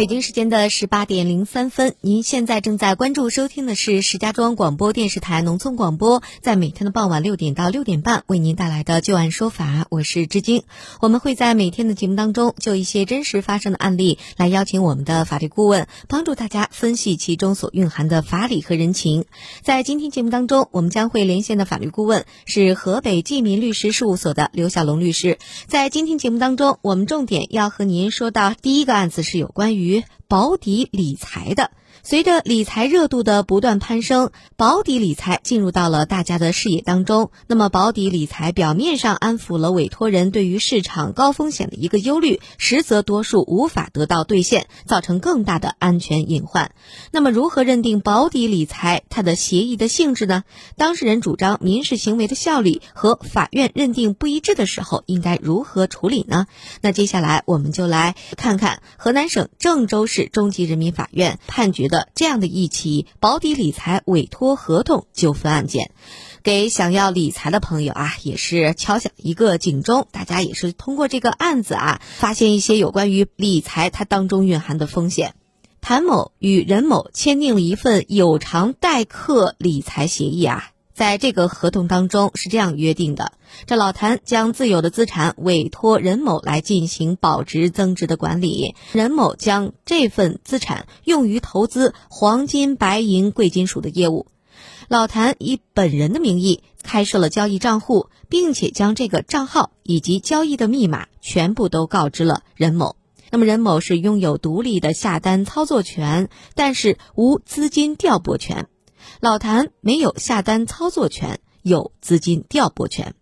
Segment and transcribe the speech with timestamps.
[0.00, 10.62] 北京时间的十八点零三分，您现在正在关注收听的是石家庄广播电视台农村广播，在每天的傍晚六点到六点半为您带来的旧案说法，我是知晶。
[11.02, 19.26] 我们会在每天的节目当中，就一些真实发生的案例，来邀请我们的法律顾问，帮助大家分析其中所蕴含的法理和人情。
[19.60, 25.36] 在今天节目当中，我们将会连线的法律顾问是河北济民律师事务所的刘小龙律师。
[25.66, 29.89] 在今天节目当中，我们重点要和您说到第一个案子是有关于。
[29.90, 31.72] 于保底理财的。
[32.02, 37.30] 随着理财热度的不断攀升，保底理财进入到了大家的视野当中。
[37.46, 46.72] 那么，保底理财表面上安抚了委托人对于市场高风险的一个忧虑，实则多数无法得到兑现，造成更大的安全隐患。
[47.10, 50.44] 那么，如何认定保底理财它的协议的性质呢？
[50.78, 56.46] 当事人主张民事行为的效力和法院认定不一致的时候，应该如何处理呢？
[56.80, 61.89] 那接下来我们就来看看河南省郑州市中级人民法院判决。
[61.90, 65.90] 的这样的一起保底理财委托合同纠纷案件，
[66.42, 70.06] 给想要理财的朋友啊，也是敲响一个警钟。
[70.10, 75.34] 大家也是通过这个案子啊，发现一些有关于理财它当中蕴含的风险。
[75.82, 80.70] 谭某与任某签订了一份有偿代客理财协议啊。
[81.00, 83.32] 在这个合同当中是这样约定的：
[83.64, 94.26] 这老谭将自有的资产委托任某来进行保值增值的管理，任某将这份资产用于投资黄金、白银、贵金属的业务。
[94.88, 102.96] 老谭以本人的名义开设了交易账户，并且将这个账号以及交易的密码全部都告知了任某。
[103.30, 108.66] 那么任某是拥有独立的下单操作权，但是无资金调拨权。
[109.20, 113.14] 老谭没有下单操作权，有资金调拨权。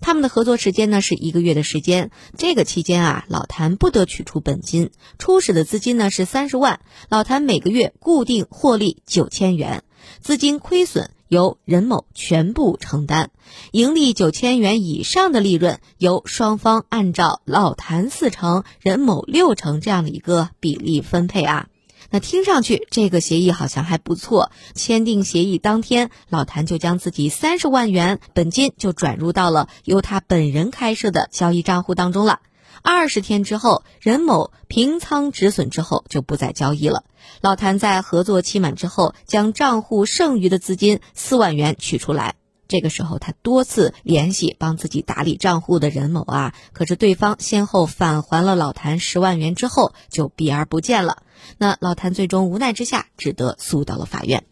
[0.00, 2.10] 他们的合作时间呢是一个月的时间。
[2.36, 4.90] 这个期间啊，老谭不得取出本金。
[5.18, 9.84] 初始的资金呢是三十万，老谭每个月固定获利九千元，
[10.20, 13.30] 资金亏损由任某全部承担，
[13.70, 21.68] 盈利九千元以上的利润由双方按照老谭四成、任某六成这样的一个比例分配啊。
[22.10, 24.50] 那听上去这个协议好像还不错。
[24.74, 32.40] 签订协议当天，老谭就将自己三十万元本金就转入到了由他本人开设的交易账户当中了。
[32.80, 37.04] 二十天之后，任某平仓止损之后就不再交易了。
[37.40, 42.36] 老谭在合作期满之后，将账户剩余的资金四万元取出来。
[42.68, 51.22] 这个时候，他多次联系帮自己打理账户的任某啊，可是对方先后返还了老谭十万元之后就避而不见了。
[51.58, 54.44] 那老谭最终无奈之下，只得诉到了法院。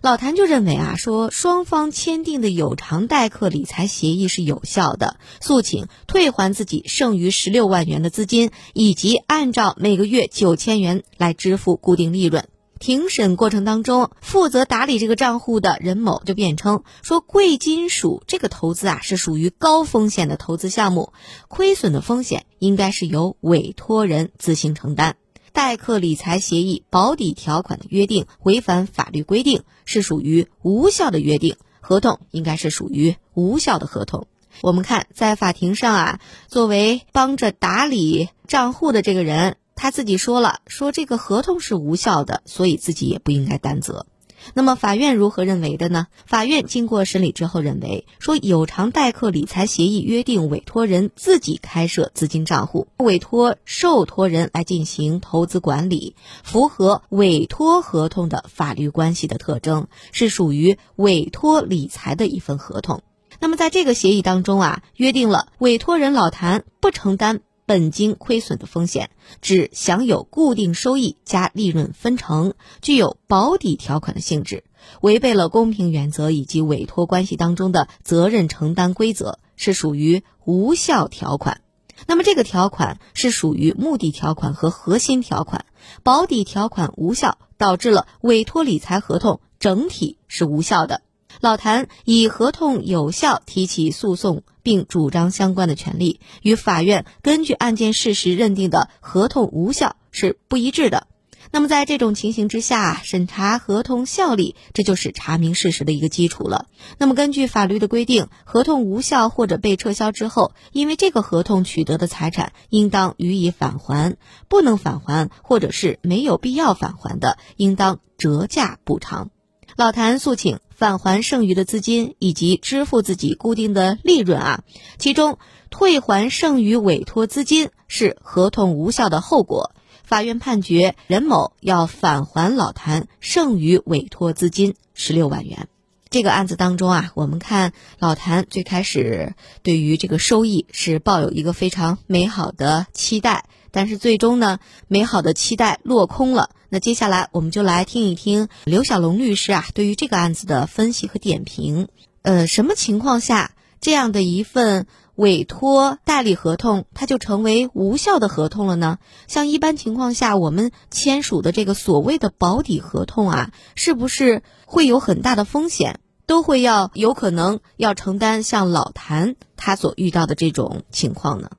[0.00, 12.48] 老谭就认为啊，说双方签订的有偿代客理财协议是有效的，诉请退还自己剩余十六万元的资金，以及按照每个月九千元来支付固定利润。
[12.80, 21.12] 庭审过程当中，负责打理这个账户的任某就辩称说，贵金属这个投资啊是属于高风险的投资项目，
[21.46, 25.14] 亏损的风险应该是由委托人自行承担。
[25.52, 34.26] 代客理财协议保底条款的约定违反法律规定，是属于无效的约定，合同应该是属于无效的合同。
[34.60, 39.56] 我们看在法庭上啊，作为帮着打理账户的这个人。
[39.74, 44.06] 他自己说了，说这个合同是无效的，所以自己也不应该担责。
[44.54, 46.06] 那么法院如何认为的呢？
[46.26, 63.02] 法院经过审理之后认为，说有偿代客理财协议约定委托人自己开设资金账户，委托受托人来进行投资管理，符合委托合同的法律关系的特征，是属于委托理财的一份合同。
[63.40, 67.40] 那么在这个协议当中啊，约定了委托人老谭不承担。
[67.72, 69.08] 本金亏损的风险，
[69.40, 72.52] 只享有固定收益加利润分成，
[72.82, 74.64] 具有保底条款的性质，
[75.00, 81.62] 违背了公平原则以及委托关系当中的责任承担规则，是属于无效条款。
[82.06, 85.64] 那么这个条款是属于目的条款和核心条款，
[86.02, 91.00] 保底条款无效，导致了委托理财合同整体是无效的。
[91.40, 101.06] 老谭以合同有效提起诉讼，并主张相关的权利，与法院根据案件事实认定的合同无效是不一致的。
[101.54, 106.66] 那么在这种情形之下，审查合同效力，这就是查明事实的一个基础了。
[106.96, 114.14] 那么根据法律的规定，合同无效或者被撤销之后，因为这个合同取得的财产，应当予以返还；
[114.48, 119.28] 不能返还或者是没有必要返还的，应当折价补偿。
[119.76, 124.64] 老谭诉请返还剩余的资金以及支付自己固定的利润啊，
[124.98, 125.38] 其中
[125.70, 129.70] 退还剩余委托资金是合同无效的后果。
[130.02, 135.68] 法院判决任某要返还老谭剩余委托资金十六万元。
[136.10, 146.50] 这个案子当中啊，我们看老谭最开始对于这个收益是抱有一个非常美好的期待，但是最终呢，美好的期待落空了。
[146.68, 151.88] 那接下来我们就来听一听刘小龙律师啊对于这个案子的分析和点评。
[152.22, 154.86] 呃，什么情况下这样的一份？
[155.14, 158.98] 委托代理合同，它就成为无效的合同了呢？
[159.28, 166.00] 像一般情况下，我们签署的这个所谓的保底合同啊，是不是会有很大的风险？
[166.24, 171.50] 都会要有可能要承担像老谭他所遇到的这种情况呢？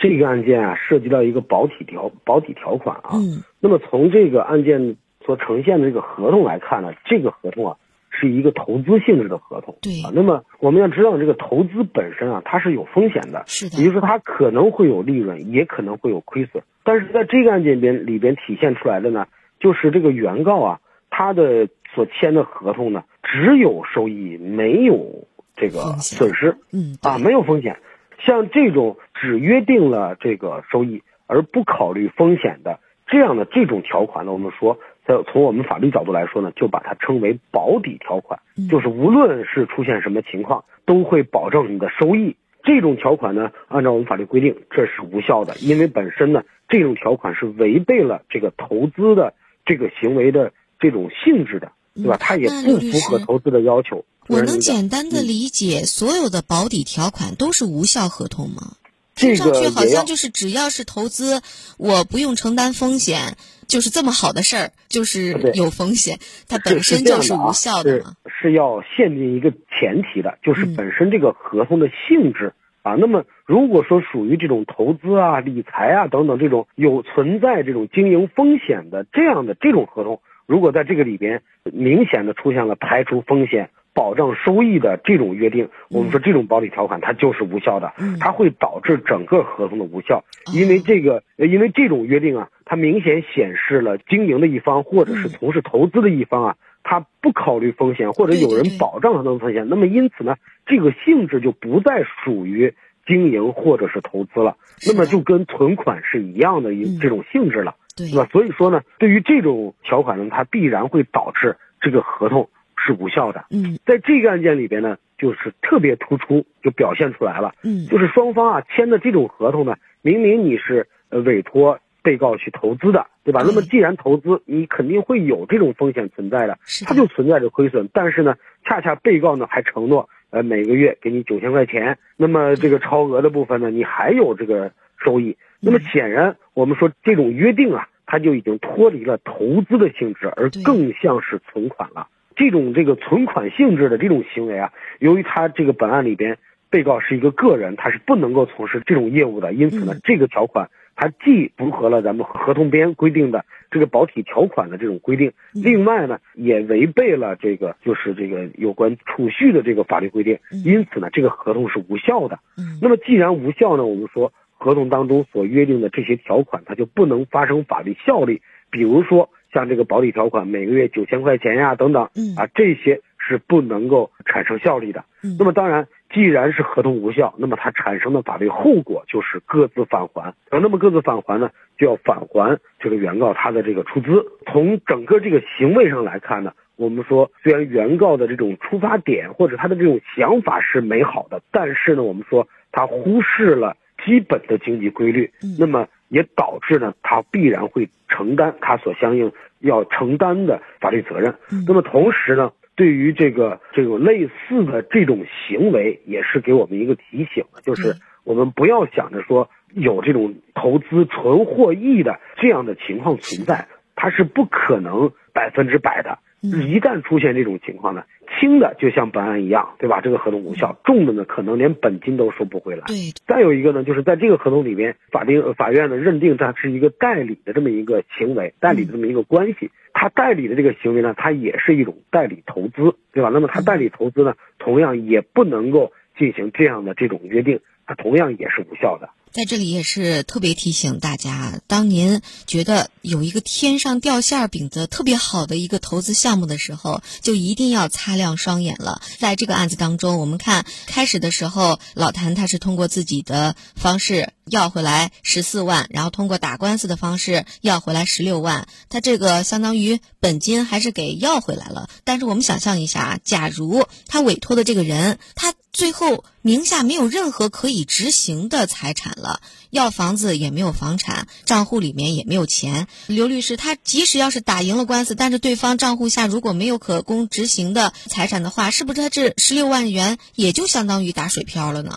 [0.00, 3.10] 这个案件啊，涉及到一个保体条保体条款啊。
[3.14, 3.44] 嗯。
[3.60, 7.76] 那么从这个案件所呈现的这个合同来看呢，这个合同啊。
[8.12, 10.10] 是一个投资性质的合同，对啊。
[10.12, 13.78] 那么我们要知道，这个投资本身啊，它是有风险的，是的。
[13.78, 16.64] 也就是说，它可能会有利润，也可能会有亏损。
[16.82, 19.28] 但是在这个案件边里边体现出来的呢，
[19.60, 27.78] 就是这个原告啊，他的所签的合同呢，只有收益，没有这个损失，嗯啊，没有风险。
[28.24, 34.78] 像这种只约定了这个收益而不考虑风险的这样的这种条款呢，我们说。
[35.06, 38.38] 在从我们法律角度来说呢，就把它称为保底条款，
[38.70, 42.36] 就是无论是出现什么情况，都会保证你的收益。
[42.62, 49.34] 这种条款呢，按照我们法律规定，这是无效的，因为本身呢，这种条款是违背了这个投资的
[49.64, 52.16] 这个行为的这种性质的，对吧？
[52.20, 54.04] 它也不符合投资的要求。
[54.30, 58.76] 我能简单的理解，所有的保底条款都是无效合同吗？
[59.16, 61.42] 听上去好像就是只要是投资，
[61.78, 63.36] 我不用承担风险，
[63.66, 68.14] 就是这么好的事儿，就是有风险， 它本身就是无效的嘛。
[68.40, 72.94] 是要限定一个前提的，就是本身这个合同的性质啊。
[72.94, 83.70] 那么如果说属于这种投资啊、理财啊等等这种有存在这种经营风险的这样的这种合同，如果在这个里边明显的出现了排除风险。
[83.92, 100.36] 保障收益的这种约定，我们说这种保底条款它就是无效的，它会导致整个合同的无效，因为这个，因为这种约定啊，它明显显示了经营的一方或者是从事投资的一方啊，他不考虑风险或者有人保障他的风险，那么因此呢，
[100.66, 102.74] 这个性质就不再属于
[103.06, 108.16] 经营或者是投资了，那么就跟存款是一样的一这种性质了，对。
[108.16, 108.28] 吧？
[108.30, 112.48] 所以说呢，对于这种条款呢，它必然会导致这个合同。
[112.84, 113.44] 是无效的。
[113.50, 117.52] 嗯，在这个案件里边呢，就是特别突出，就表现出来了。
[117.62, 123.42] 嗯，就是双方啊签的这种合同呢，明明你是呃委托被告去投资的，对吧？
[123.44, 127.90] 那么既然投资，你肯定会有这种风险存在的，它就存在着亏损。
[127.92, 134.72] 但是呢，恰恰被告呢还承诺呃每个月给你九千块钱，那么这个超额的部分呢，你还有这个
[135.04, 135.36] 收益。
[135.60, 142.08] 那么显然，我们说这种约定啊，它就已经脱离了投资的性质，而更像是存款了。
[142.40, 146.38] 这种这个存款性质的这种行为啊，由于他这个本案里边
[146.70, 162.38] 被告是一个个人，他是不能够从事这种业务的，因此呢，这个条款它既符合了咱们合同边规定的这个保体条款的这种规定，另外呢，也违背了这个就是这个有关储蓄的这个法律规定，因此呢，这个合同是无效的。
[162.80, 169.28] 那么既然无效呢，我们说合同当中所约定的这些条款，它就不能发生法律效力，比如说。
[169.52, 172.04] 像这个保底条款，每个月九千块钱呀，等等，
[172.36, 175.04] 啊，这些是不能够产生效力的。
[175.38, 180.34] 那么当然，既然是合同无效，那么它产生的法律后果就是各自返还。
[180.50, 184.24] 那么各自返还呢，就要返还这个原告他的这个出资。
[184.46, 195.30] 从整个这个行为上来看呢，我们说虽然原告的这种出发点或者他的这种想法是美好的，但是呢，我们说他忽视了基本的经济规律。
[195.58, 195.88] 那么。
[196.10, 201.36] 也导致呢，他必然会承担他所相应要承担的法律责任。
[201.66, 216.18] 那么同时呢，对于这个这种类似的这种行为，也是给我们一个提醒，就是我们不要想着说有这种投资纯获益的这样的情况存在，它是不可能百分之百的。
[216.40, 218.04] 一旦出现这种情况呢，
[218.38, 220.00] 轻的就像本案一样，对吧？
[220.00, 222.84] 这个合同无效；重的呢，可能连本金都收不回来。
[222.86, 222.96] 对。
[223.26, 229.70] 再有一个呢，就是在这个合同里面，法定法院呢认定它是一个代理的这么一个行为，代理的这么一个关系。
[229.92, 233.28] 他代理的这个行为呢，它也是一种代理投资，对吧？
[233.30, 239.10] 那么他代理投资呢，同样也不能够进行这样的这种约定，它同样也是无效的。
[239.32, 249.00] 在这里也是特别提醒大家，当您觉得有一个天上掉馅饼的特别好的一个投资项目的时候，就一定要擦亮双眼了。
[249.18, 261.88] 在这个案子当中，我们看开始的时候，老谭他是通过自己的方式要回来十四万，然后通过打官司的方式要回来十六万，他这个相当于本金还是给要回来了。
[262.02, 269.14] 但是我们想象一下，假如他委托的这个人，他最后名下没有任何可以执行的财产。
[269.16, 272.86] 了，要房子也没有房产，账户里面也没有钱。
[273.08, 281.92] 刘律师，他即使要是打赢了官司，但是对方账户下如果没有可供执行的财产的话，是不是他这十六万元也就相当于打水漂了呢？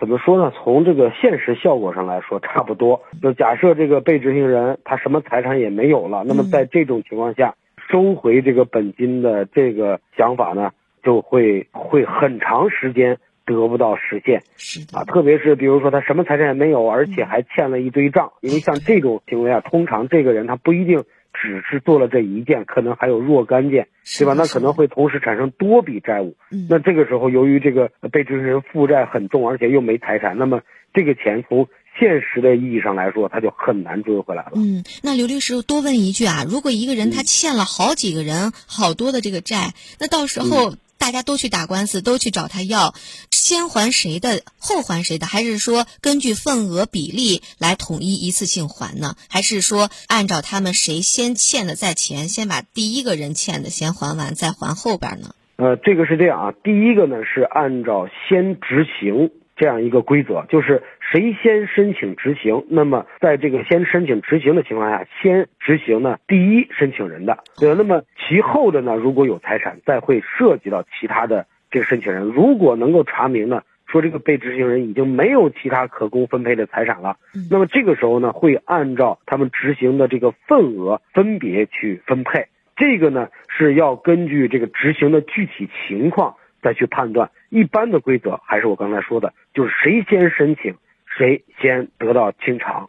[0.00, 0.52] 怎么说呢？
[0.64, 3.02] 从这个现实效果上来说，差不多。
[3.22, 7.54] 就假设这个被执行人他什么财产也没有了，那么在这种情况下，
[7.92, 13.18] 收回这个本金的这个想法呢，就会会很长时间。
[13.46, 21.02] 得不到实现，是啊，特别是比如说他什么财产也没有，而且还欠了一堆账，因为像这种行为啊，通常这个人他不一定
[21.34, 24.34] 只是做了这一件，可能还有若干件，对吧？
[24.34, 26.36] 那可能会同时产生多笔债务。
[26.68, 30.60] 那这个时候，由于这个被执行人负债很重，而且又没财产，那么
[30.94, 31.66] 这个钱从
[31.98, 34.52] 现实的意义上来说，他就很难追回来了。
[34.54, 40.76] 嗯，那刘律师多问一句啊，如果一个人他欠了好几个人好多的这个债，那到时候。
[41.00, 42.94] 大家都去打官司，都去找他要，
[43.32, 49.16] 先还谁的，后还谁的，还是说根据份额比例来统一一次性还呢？
[49.28, 55.34] 还是说按照他们谁先欠的在前，先把第一个人欠的先还完，再还后边呢？
[55.56, 59.30] 呃，这个是这样啊，第一个呢是按照先执行。
[59.56, 67.74] 这样一个规则，就是谁先申请执行，那么在这个先申请执行的情况下，先执行呢第一申请人的，对吧？
[67.76, 72.22] 那么其后的呢，如果有财产，再会涉及到其他的这个申请人。
[72.22, 77.16] 如果能够查明呢，说这个被执行人已经没有其他可供分配的财产了，
[77.50, 82.46] 那么这个时候呢，会按照他们执行的这个份额分别去分配。
[82.76, 86.36] 这个呢是要根据这个执行的具体情况。
[86.62, 90.74] 再去判断，一般的规则还是我刚才说的，就是谁先申请，
[91.16, 92.88] 谁先得到清偿。